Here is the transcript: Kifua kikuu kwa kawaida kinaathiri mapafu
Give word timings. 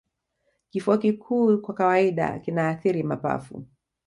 Kifua 0.69 0.97
kikuu 0.97 1.57
kwa 1.57 1.73
kawaida 1.75 2.39
kinaathiri 2.39 3.03
mapafu 3.03 3.65